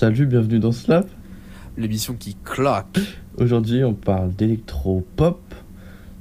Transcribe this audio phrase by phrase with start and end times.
[0.00, 1.06] Salut, bienvenue dans Slap.
[1.76, 2.98] L'émission qui claque.
[3.36, 5.38] Aujourd'hui, on parle d'électro-pop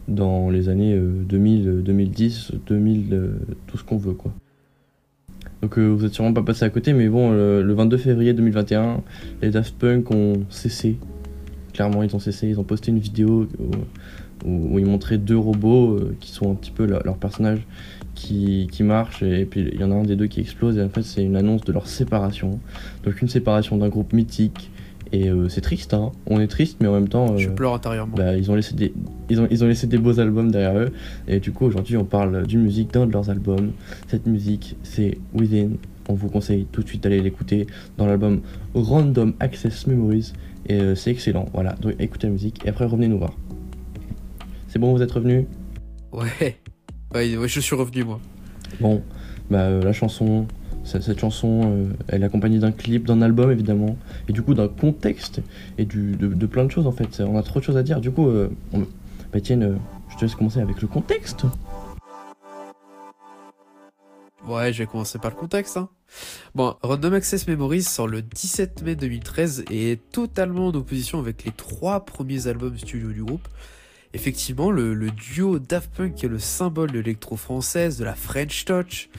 [0.10, 4.34] dans les années euh, 2000, 2010, 2000, euh, tout ce qu'on veut quoi.
[5.62, 8.34] Donc euh, vous êtes sûrement pas passé à côté, mais bon, le, le 22 février
[8.34, 9.02] 2021,
[9.42, 10.98] les Daft Punk ont cessé.
[11.74, 12.48] Clairement, ils ont cessé.
[12.48, 16.52] Ils ont posté une vidéo où, où- où ils montraient deux robots euh, qui sont
[16.52, 17.66] un petit peu leur- leurs personnages
[18.16, 20.84] qui, qui marchent, et puis il y en a un des deux qui explose, et
[20.84, 22.60] en fait, c'est une annonce de leur séparation.
[23.06, 24.72] Donc, une séparation d'un groupe mythique.
[25.12, 26.12] Et euh, c'est triste, hein.
[26.28, 27.36] On est triste, mais en même temps.
[27.36, 28.16] Je euh, pleure intérieurement.
[28.16, 28.94] bah, ils, ont laissé des,
[29.32, 30.92] ils, ont, ils ont laissé des beaux albums derrière eux.
[31.28, 33.72] Et du coup, aujourd'hui, on parle d'une musique d'un de leurs albums.
[34.08, 35.70] Cette musique, c'est Within.
[36.10, 38.42] On vous conseille tout de suite d'aller l'écouter dans l'album
[38.74, 40.34] Random Access Memories.
[40.68, 41.46] Et euh, c'est excellent.
[41.54, 43.34] Voilà, donc écoutez la musique et après revenez nous voir.
[44.68, 45.46] C'est bon, vous êtes revenus?
[46.12, 46.58] Ouais.
[47.14, 47.38] ouais.
[47.38, 48.20] ouais, je suis revenu moi.
[48.80, 49.04] Bon,
[49.52, 50.48] bah, euh, la chanson,
[50.84, 53.96] cette, chanson, euh, elle est accompagnée d'un clip, d'un album évidemment,
[54.28, 55.42] et du coup d'un contexte
[55.78, 57.22] et du, de, de plein de choses en fait.
[57.22, 58.02] On a trop de choses à dire.
[58.02, 58.28] Du coup,
[58.74, 58.80] on-
[59.32, 59.76] bah, Étienne, euh,
[60.10, 61.46] je te laisse commencer avec le contexte.
[64.50, 65.78] Ouais, je vais commencer par le contexte.
[65.78, 65.90] Hein.
[66.56, 71.44] Bon, Random Access Memories sort le 17 mai 2013 et est totalement en opposition avec
[71.46, 73.48] les trois premiers albums studio du groupe.
[74.16, 79.12] Effectivement, le, duo Daft Punk est le symbole de l'électro française, de la French Touch.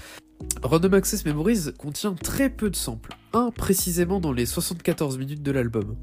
[0.64, 5.53] Random Access Memories contient très peu de samples, un précisément dans les 74 minutes de
[5.53, 5.94] l'album.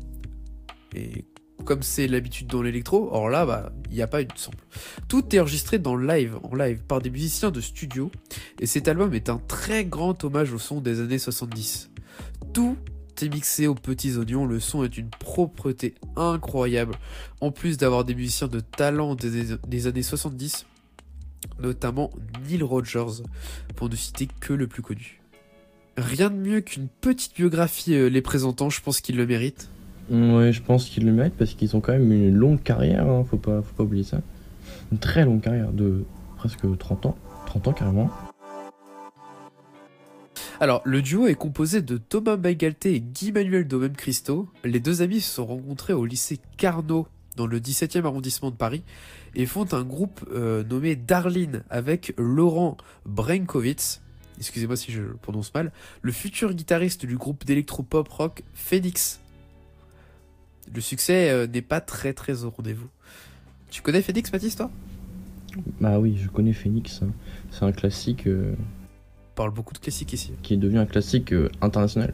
[0.96, 1.26] Et
[1.66, 4.64] comme c'est l'habitude dans l'électro, or là, bah, il n'y a pas eu de sample.
[5.08, 8.12] Tout est enregistré dans live, en live, par des musiciens de studio,
[8.60, 11.90] et cet album est un très grand hommage au son des années 70.
[12.54, 12.78] Tout
[13.22, 16.96] est mixé aux petits oignons, le son est une propreté incroyable,
[17.42, 20.66] en plus d'avoir des musiciens de talent des, des années 70,
[21.60, 22.12] notamment
[22.48, 23.24] Neil Rogers,
[23.76, 25.22] pour ne citer que le plus connu.
[25.98, 29.70] Rien de mieux qu'une petite biographie euh, les présentant, je pense qu'ils le méritent.
[30.10, 33.26] Ouais, je pense qu'ils le méritent parce qu'ils ont quand même une longue carrière, hein,
[33.30, 34.22] faut, pas, faut pas oublier ça.
[34.92, 36.06] Une très longue carrière de
[36.38, 37.18] presque 30 ans.
[37.48, 38.10] 30 ans carrément.
[40.60, 44.48] Alors, le duo est composé de Thomas Baigalté et Guy-Manuel Domem Christo.
[44.64, 48.82] Les deux amis se sont rencontrés au lycée Carnot, dans le 17e arrondissement de Paris,
[49.36, 52.76] et font un groupe euh, nommé Darlene avec Laurent
[53.06, 54.02] Brenkovitz,
[54.40, 59.20] excusez-moi si je le prononce mal, le futur guitariste du groupe d'électro-pop rock Phoenix.
[60.74, 62.88] Le succès euh, n'est pas très très au rendez-vous.
[63.70, 64.70] Tu connais Phoenix, Mathis, toi?
[65.82, 67.02] Bah oui, je connais Phoenix.
[67.04, 67.10] hein.
[67.52, 68.54] C'est un classique euh,
[69.34, 70.34] On parle beaucoup de classiques ici.
[70.44, 72.14] qui est devenu un classique euh, international.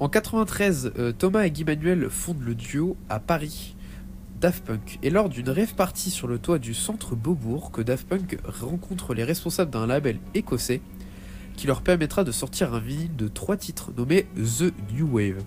[0.00, 3.74] En 93, euh, Thomas et Guy Manuel fondent le duo à Paris,
[4.40, 4.98] Daft Punk.
[5.02, 9.14] Et lors d'une rêve partie sur le toit du centre Beaubourg, que Daft Punk rencontre
[9.14, 10.80] les responsables d'un label écossais
[11.56, 15.42] qui leur permettra de sortir un vinyle de trois titres nommé The New Wave.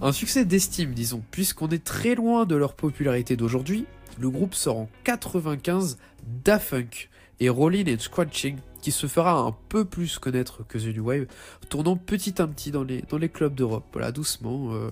[0.00, 3.86] Un succès d'estime, disons, puisqu'on est très loin de leur popularité d'aujourd'hui.
[4.20, 5.98] Le groupe sort en 95
[6.44, 7.10] Daft Punk
[7.40, 11.26] et Rollin' and Scratching, qui se fera un peu plus connaître que The New Wave,
[11.68, 13.84] tournant petit à petit dans les, dans les clubs d'Europe.
[13.92, 14.90] Voilà, doucement, euh,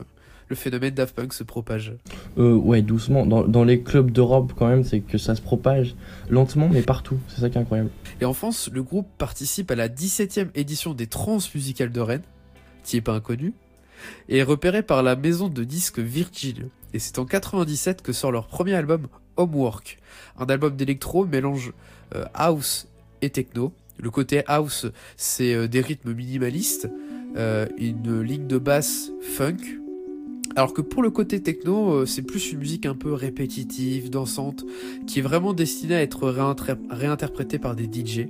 [0.49, 1.95] le phénomène Daft Punk se propage.
[2.39, 3.27] Euh, ouais, doucement.
[3.27, 5.97] Dans, dans les clubs d'Europe, quand même, c'est que ça se propage
[6.31, 7.19] lentement, mais partout.
[7.29, 7.91] C'est ça qui est incroyable.
[8.21, 12.23] Et en France, le groupe participe à la 17e édition des Trans musicales de Rennes,
[12.85, 13.55] qui est pas inconnu,
[14.29, 16.69] et est repéré par la maison de disques Virgin.
[16.95, 19.99] Et c'est en 97 que sort leur premier album Homework,
[20.39, 21.73] un album d'électro mélange
[22.15, 22.89] euh, house
[23.23, 23.73] et techno.
[23.99, 24.87] Le côté house,
[25.17, 26.89] c'est euh, des rythmes minimalistes,
[27.37, 29.57] euh, une ligne de basse funk.
[30.55, 34.65] Alors que pour le côté techno, c'est plus une musique un peu répétitive, dansante,
[35.07, 38.29] qui est vraiment destinée à être réinter- réinterprétée par des DJ.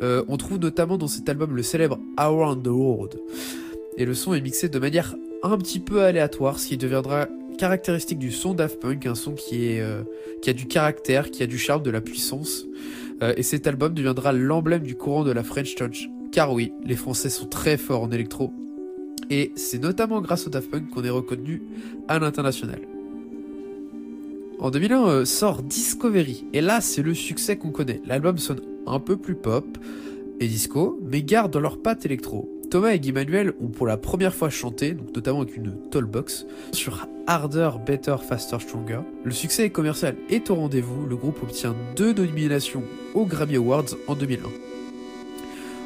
[0.00, 3.18] On trouve notamment dans cet album le célèbre Around the World.
[3.96, 7.28] Et le son est mixé de manière un petit peu aléatoire, ce qui deviendra
[7.58, 10.02] caractéristique du son Daft Punk, un son qui, euh,
[10.44, 12.66] a du caractère, qui a du charme, de la puissance.
[13.22, 16.08] Euh, et cet album deviendra l'emblème du courant de la French Touch.
[16.32, 18.52] Car oui, les Français sont très forts en électro.
[19.30, 21.62] Et c'est notamment grâce au Daft Punk qu'on est reconnu
[22.08, 22.80] à l'international.
[24.58, 28.00] En 2001 euh, sort Discovery, et là c'est le succès qu'on connaît.
[28.06, 29.66] L'album sonne un peu plus pop
[30.40, 32.53] et disco, mais garde leur patte électro.
[32.74, 37.06] Thomas et Guy Manuel ont pour la première fois chanté, notamment avec une tollbox, sur
[37.28, 38.98] Harder, Better, Faster, Stronger.
[39.22, 42.82] Le succès commercial est au rendez-vous, le groupe obtient deux nominations
[43.14, 44.48] aux Grammy Awards en 2001.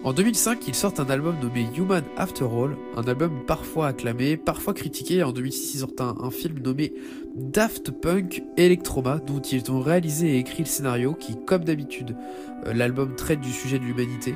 [0.02, 4.72] En 2005, ils sortent un album nommé Human After All, un album parfois acclamé, parfois
[4.72, 5.22] critiqué.
[5.22, 6.94] En 2006, ils sortent un, un film nommé
[7.36, 12.16] Daft Punk Electroma, dont ils ont réalisé et écrit le scénario, qui, comme d'habitude,
[12.64, 14.34] euh, l'album traite du sujet de l'humanité.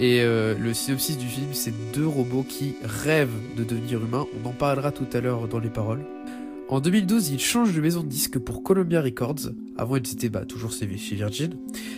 [0.00, 4.26] Et euh, le synopsis du film, c'est deux robots qui rêvent de devenir humains.
[4.42, 6.04] On en parlera tout à l'heure dans les paroles.
[6.68, 9.50] En 2012, ils changent de maison de disque pour Columbia Records.
[9.76, 11.56] Avant, ils étaient bah, toujours chez Virgin.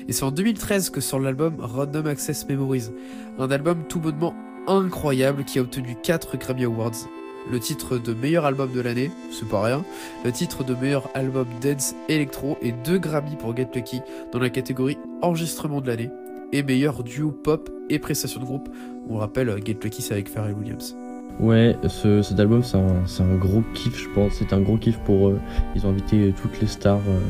[0.08, 2.90] Et c'est en 2013 que sort l'album Random Access Memories.
[3.38, 4.34] Un album tout bonnement
[4.66, 7.08] incroyable qui a obtenu 4 Grammy Awards.
[7.50, 9.84] Le titre de meilleur album de l'année, c'est pas rien.
[10.24, 14.00] Le titre de meilleur album dance électro et 2 Grammy pour Get Lucky
[14.32, 16.10] dans la catégorie enregistrement de l'année.
[16.52, 18.68] Et meilleur duo pop et prestation de groupe.
[19.08, 20.96] On le rappelle, Get Lucky c'est avec Pharrell Williams.
[21.38, 24.34] Ouais, ce, cet album c'est un, un, gros kiff, je pense.
[24.34, 25.40] C'est un gros kiff pour eux.
[25.74, 27.20] Ils ont invité toutes les stars, euh,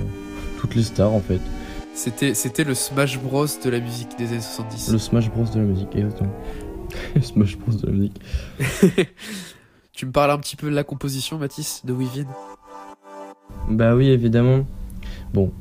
[0.58, 1.40] toutes les stars en fait.
[1.94, 4.93] C'était, c'était le Smash Bros de la musique des années 70.
[4.93, 6.32] Le Smash Bros de la musique, exactement.
[7.20, 8.20] Smash Bros de la musique.
[9.93, 12.26] tu me parles un petit peu de la composition, Mathis, de Wivin
[13.69, 14.64] Bah oui, évidemment.
[15.34, 15.52] Bon,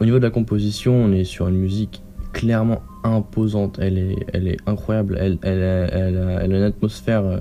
[0.00, 2.03] au niveau de la composition, on est sur une musique
[2.34, 3.78] clairement imposante.
[3.80, 5.16] Elle est, elle est incroyable.
[5.18, 7.38] Elle, elle, elle, a, une atmosphère euh,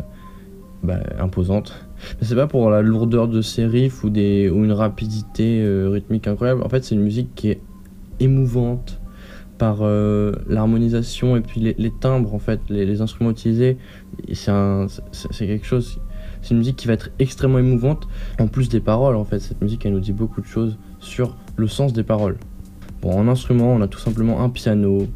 [0.84, 1.86] bah, imposante.
[2.22, 5.90] Mais c'est pas pour la lourdeur de ses riffs ou, des, ou une rapidité euh,
[5.90, 6.64] rythmique incroyable.
[6.64, 7.62] En fait, c'est une musique qui est
[8.22, 9.02] émouvante
[9.58, 13.78] par euh, l'harmonisation et puis les, timbres, en fait, les, instruments utilisés.
[14.32, 16.00] C'est quelque chose.
[16.42, 18.08] C'est une musique qui va être extrêmement émouvante.
[18.40, 21.38] En plus des paroles, en fait, cette musique, elle nous dit beaucoup de choses sur
[21.56, 22.38] le sens des paroles.
[23.04, 25.08] Bon, en instrument, on a tout simplement un piano,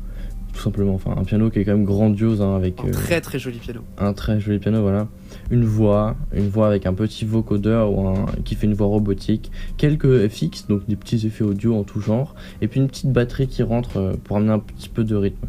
[0.54, 0.94] tout simplement.
[0.94, 2.82] Enfin, un piano qui est quand même grandiose hein, avec.
[2.84, 3.80] Un très très joli piano.
[3.98, 5.08] Un très joli piano, voilà.
[5.52, 9.54] Une voix, une voix avec un petit vocodeur ou un, qui fait une voix robotique.
[9.78, 12.36] Quelques FX, donc des petits effets audio en tout genre.
[12.62, 15.48] Et puis une petite batterie qui rentre euh, pour amener un petit peu de rythme.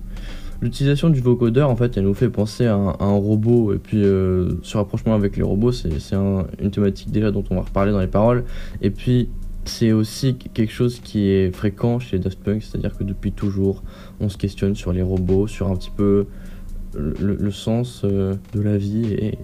[0.60, 3.74] L'utilisation du vocodeur, en fait, elle nous fait penser à un, robot.
[3.74, 7.62] Et puis, euh, ce rapprochement avec les robots, c'est une thématique déjà dont on va
[7.62, 8.44] reparler dans les paroles.
[8.80, 9.28] Et puis,
[9.68, 13.82] c'est aussi quelque chose qui est fréquent chez Daft Punk, c'est-à-dire que depuis toujours,
[14.20, 16.26] on se questionne sur les robots, sur un petit peu
[16.94, 19.38] le, sens euh, de la vie et,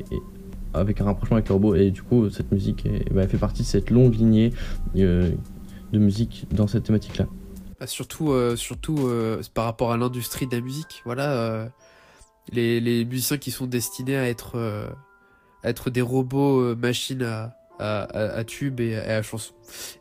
[0.73, 1.75] avec un rapprochement avec les robots.
[1.75, 4.53] Et du coup, cette musique bah, fait partie de cette longue lignée
[4.97, 5.31] euh,
[5.93, 7.27] de musique dans cette thématique-là.
[7.79, 9.11] Bah, surtout euh, surtout
[9.53, 11.69] par rapport à l'industrie de la musique, voilà,
[12.53, 19.23] les, musiciens qui sont destinés à être des robots machines à à, tube et à,
[19.23, 19.53] chanson.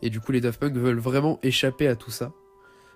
[0.02, 2.32] Et du coup, les Daft Punk veulent vraiment échapper à tout ça.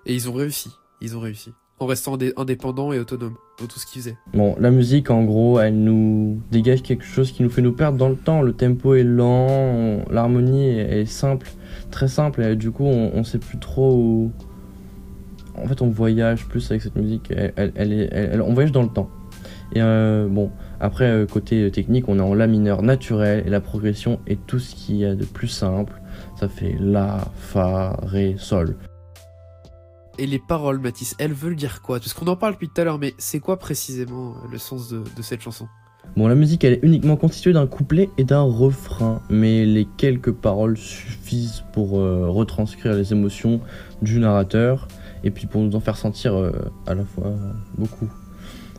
[0.06, 0.72] Et ils ont réussi.
[1.02, 1.52] Ils ont réussi.
[1.80, 4.18] En restant indépendants et autonomes dans tout ce qu'ils faisaient.
[4.34, 7.98] Bon, la musique, en gros, elle nous dégage quelque chose qui nous fait nous perdre
[7.98, 8.42] dans le temps.
[8.42, 11.50] Le tempo est lent, l'harmonie est, simple,
[11.92, 12.42] très simple.
[12.42, 14.32] Et du coup, on, sait plus trop où.
[15.56, 17.32] En fait, on voyage plus avec cette musique.
[17.32, 19.10] Elle, on voyage dans le temps.
[19.74, 23.62] Et euh, bon, après, euh, côté technique, on est en La mineur naturel et la
[23.62, 26.02] progression est tout ce qu'il y a de plus simple.
[26.40, 28.78] Ça fait La, Fa, Ré, Sol.
[30.20, 32.00] Et les paroles, Mathis, elles veulent dire quoi?
[32.00, 34.90] Parce qu'on en parle depuis tout à l'heure, mais c'est quoi précisément euh, le sens
[34.90, 35.68] de, cette chanson?
[36.16, 40.32] Bon, la musique, elle est uniquement constituée d'un couplet et d'un refrain, mais les quelques
[40.32, 43.60] paroles suffisent pour retranscrire les émotions
[44.02, 44.88] du narrateur
[45.26, 46.34] et puis pour nous en faire sentir
[46.86, 47.34] à la fois
[47.78, 48.08] beaucoup.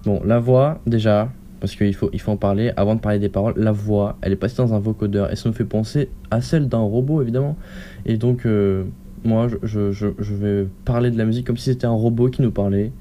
[0.05, 1.31] Bon, la voix, déjà,
[1.61, 4.33] parce qu'il faut, il faut en parler, avant de parler des paroles, la voix, elle
[4.33, 7.56] est passée dans un vocodeur, et ça nous fait penser à celle d'un robot, évidemment.
[8.06, 8.85] Et donc, euh,
[9.25, 12.93] moi, je, vais parler de la musique comme si c'était un robot qui nous parlait.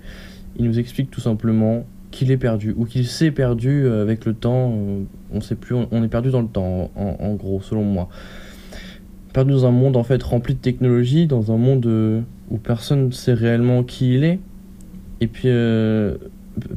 [0.57, 4.33] Il nous explique tout simplement qu'il est perdu, ou qu'il s'est perdu euh, avec le
[4.33, 7.83] temps, euh, on sait plus, on, est perdu dans le temps, en, en, gros, selon
[7.83, 8.09] moi.
[9.33, 11.85] Perdu dans un monde, en fait, rempli de technologie, dans un monde
[12.49, 14.39] où personne ne sait réellement qui il est.
[15.19, 15.49] Et puis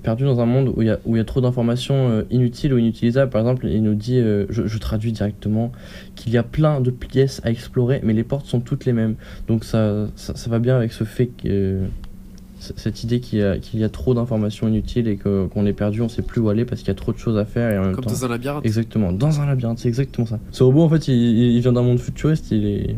[0.03, 2.23] perdu dans un monde où il y a, où il y a trop d'informations euh,
[2.31, 3.31] inutiles ou inutilisables.
[3.31, 5.73] Par exemple, il nous dit, euh, je, traduis directement,
[6.17, 9.15] qu'il y a plein de pièces à explorer, mais les portes sont toutes les mêmes.
[9.49, 11.81] Donc ça, ça, va bien avec ce fait que
[12.59, 16.03] cette idée qu'il y a, qu'il y a trop d'informations inutiles et qu'on est perdu,
[16.03, 17.71] on sait plus où aller parce qu'il y a trop de choses à faire.
[17.71, 18.67] Et en même Comme dans un labyrinthe.
[18.67, 20.39] Exactement, dans un labyrinthe, c'est exactement ça.
[20.51, 22.97] Ce robot, en fait, il, il vient d'un monde futuriste, il est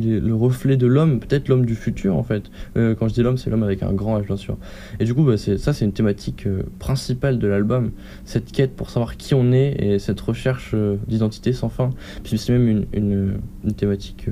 [0.00, 2.50] le reflet de l'homme, peut-être l'homme du futur en fait.
[2.76, 4.56] Euh, quand je dis l'homme, c'est l'homme avec un grand H bien sûr.
[4.98, 7.92] Et du coup, bah, ça c'est une thématique euh, principale de l'album,
[8.24, 11.90] cette quête pour savoir qui on est et cette recherche euh, d'identité sans fin.
[12.24, 13.38] Puis c'est même une,
[13.76, 14.28] thématique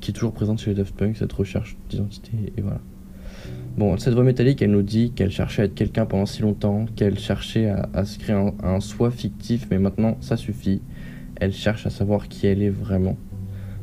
[0.00, 2.80] qui est toujours présente chez les Daft Punk, cette recherche d'identité et voilà.
[3.76, 6.86] Bon, cette voix métallique, elle nous dit qu'elle cherchait à être quelqu'un pendant si longtemps,
[6.96, 10.80] qu'elle cherchait à, se créer un soi fictif, mais maintenant ça suffit.
[11.36, 13.16] Elle cherche à savoir qui elle est vraiment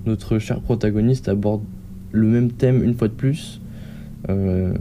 [0.06, 1.62] notre cher protagoniste aborde
[2.12, 3.62] le même thème une fois de plus.
[4.30, 4.76] Euh,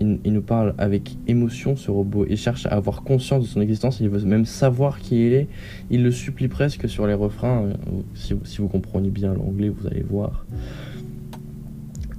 [0.00, 4.00] il, nous parle avec émotion, ce robot, et cherche à avoir conscience de son existence,
[4.00, 5.48] il veut même savoir qui il est.
[5.90, 7.64] Il le supplie presque sur les refrains.
[7.64, 10.44] Euh, si, vous comprenez bien l'anglais, vous allez voir.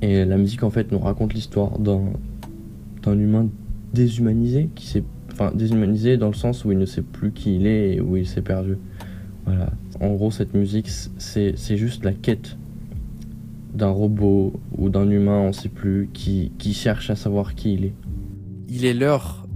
[0.02, 3.48] Et la musique, en fait, nous raconte l'histoire d'un humain
[3.94, 7.68] déshumanisé, qui s'est, enfin déshumanisé dans le sens où il ne sait plus qui il
[7.68, 8.78] est et où il s'est perdu.
[9.46, 9.70] Voilà.
[10.00, 12.58] En gros, cette musique, c'est, juste la quête
[13.74, 17.86] d'un robot ou d'un humain, on sait plus, qui, qui cherche à savoir qui il
[17.86, 17.94] est.
[18.70, 19.48] Il est l'heure.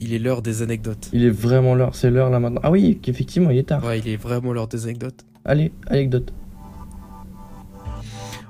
[0.00, 1.08] Il est l'heure des anecdotes.
[1.12, 2.60] Il est vraiment l'heure, c'est l'heure là maintenant.
[2.62, 3.84] Ah oui, effectivement, il est tard.
[3.84, 5.24] Ouais, il est vraiment l'heure des anecdotes.
[5.44, 6.32] Allez, anecdote.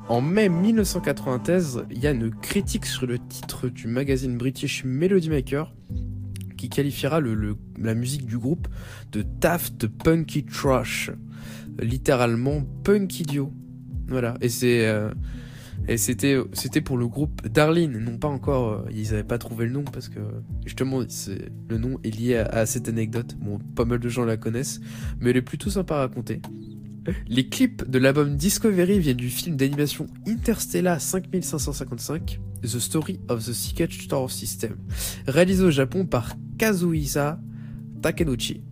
[0.09, 5.31] En mai 1993, il y a une critique sur le titre du magazine British Melody
[5.31, 5.73] Maker
[6.57, 8.69] qui qualifiera la musique du groupe
[9.13, 11.11] de Daft Punky Trash.
[11.79, 13.53] Littéralement punk idiot.
[14.09, 14.35] Voilà.
[14.41, 14.87] Et c'est.
[14.87, 15.11] euh,
[15.89, 19.67] et c'était, c'était pour le groupe Darlene, non pas encore, euh, ils avaient pas trouvé
[19.67, 20.19] le nom parce que
[20.65, 21.01] justement
[21.69, 23.37] le nom est lié à, à cette anecdote.
[23.39, 24.81] Bon, pas mal de gens la connaissent,
[25.21, 26.41] mais elle est plutôt sympa à raconter.
[27.29, 33.53] Les clips de l'album Discovery viennent du film d'animation Interstellar 5555, The Story of the
[33.53, 34.77] Secret Star System,
[35.29, 37.41] réalisé au Japon par Kazuhisa
[38.03, 38.63] Takenouchi.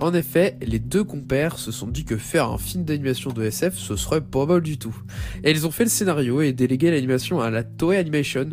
[0.00, 3.76] En effet, les deux compères se sont dit que faire un film d'animation de SF,
[3.76, 4.96] ce serait pas mal du tout.
[5.42, 8.50] Et ils ont fait le scénario et délégué l'animation à la Toei Animation,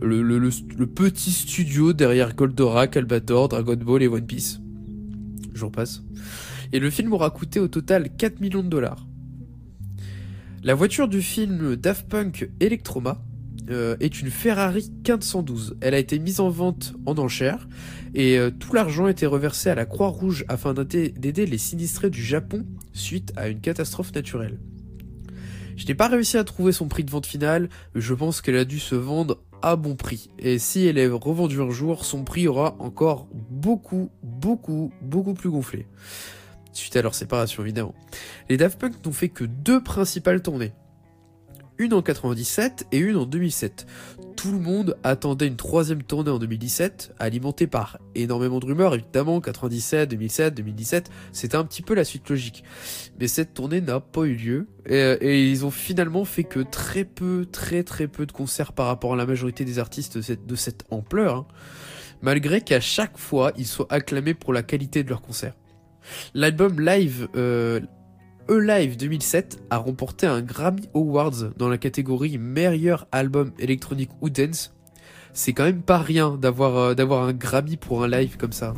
[0.00, 4.60] le, le- petit studio derrière Goldorak, Albator, Dragon Ball et One Piece.
[5.54, 6.02] J'en passe.
[6.72, 9.06] Et le film aura coûté au total 4 millions de dollars.
[10.62, 13.24] La voiture du film Daft Punk Electroma
[13.70, 15.76] euh, est une Ferrari 1512.
[15.80, 17.68] Elle a été mise en vente en enchères
[18.14, 22.10] et euh, tout l'argent a été reversé à la Croix-Rouge afin d'aider d'aider les sinistrés
[22.10, 24.58] du Japon suite à une catastrophe naturelle.
[25.76, 28.56] Je n'ai pas réussi à trouver son prix de vente final, mais je pense qu'elle
[28.56, 30.30] a dû se vendre à bon prix.
[30.38, 35.50] Et si elle est revendue un jour, son prix aura encore beaucoup, beaucoup, beaucoup plus
[35.50, 35.86] gonflé.
[36.72, 37.94] Suite à leur séparation, évidemment.
[38.48, 40.72] Les Daft Punk n'ont fait que deux principales tournées.
[41.78, 43.86] Une en 97 et une en 2007.
[44.36, 49.40] Tout le monde attendait une troisième tournée en 2017, alimentée par énormément de rumeurs, évidemment,
[49.40, 52.64] 97, 2007, 2017, c'était un petit peu la suite logique.
[53.18, 57.04] Mais cette tournée n'a pas eu lieu, et, et ils ont finalement fait que très
[57.04, 60.46] peu, très très peu de concerts par rapport à la majorité des artistes de cette,
[60.46, 61.46] de cette ampleur, hein,
[62.22, 65.54] malgré qu'à chaque fois, ils soient acclamés pour la qualité de leurs concerts.
[66.34, 67.80] L'album live, euh,
[68.48, 74.72] E-Live 2007 a remporté un Grammy Awards dans la catégorie meilleur album électronique ou dance.
[75.32, 78.74] C'est quand même pas rien d'avoir euh, d'avoir un Grammy pour un live comme ça.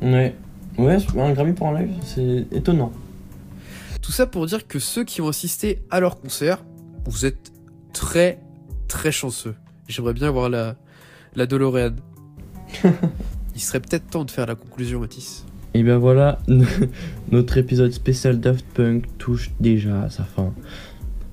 [0.00, 0.34] Ouais.
[0.78, 2.92] Ouais, un Grammy pour un live, c'est étonnant.
[4.00, 6.64] Tout ça pour dire que ceux qui ont assisté à leur concert,
[7.04, 7.52] vous êtes
[7.92, 8.38] très
[8.86, 9.56] très chanceux.
[9.88, 10.76] J'aimerais bien voir la,
[11.34, 11.96] la DeLorean.
[13.54, 15.44] Il serait peut-être temps de faire la conclusion, Mathis.
[15.74, 16.38] Et bien voilà,
[17.30, 20.52] notre épisode spécial Daft Punk touche déjà à sa fin.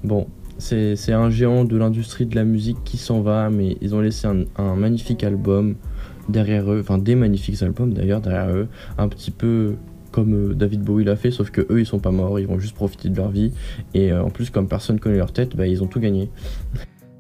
[0.04, 0.28] Bon,
[0.58, 4.28] c'est un géant de l'industrie de la musique qui s'en va, mais ils ont laissé
[4.28, 5.76] un, un magnifique album
[6.30, 9.76] derrière eux, enfin des magnifiques albums d'ailleurs derrière eux, un petit peu
[10.12, 12.60] comme euh, David Bowie l'a fait, sauf que eux ils sont pas morts, ils vont
[12.60, 13.52] juste profiter de leur vie,
[13.94, 16.30] et euh, en plus comme personne connaît leur tête, bah ils ont tout gagné.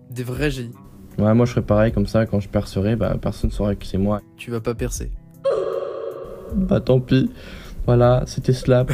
[0.09, 0.73] Des vrais génies.
[1.17, 3.97] Ouais, moi je serais pareil comme ça, quand je percerai, bah personne saurait que c'est
[3.97, 4.21] moi.
[4.37, 5.11] Tu vas pas percer.
[6.55, 7.29] Bah tant pis.
[7.85, 8.91] Voilà, c'était Slap.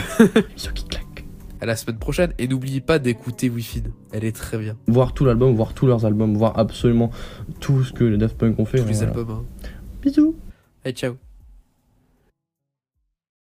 [0.56, 1.26] Bisous qui claque.
[1.62, 3.84] À la semaine prochaine et n'oubliez pas d'écouter Wi-Fi.
[4.12, 4.76] Elle est très bien.
[4.88, 7.12] Voir tout l'album, voir tous leurs albums, voir absolument
[7.60, 8.80] tout ce que les Daft Punk ont fait.
[8.80, 9.10] Tous les voilà.
[9.12, 9.30] albums.
[9.30, 9.70] Hein.
[10.02, 10.36] Bisous.
[10.84, 11.31] Allez, ciao.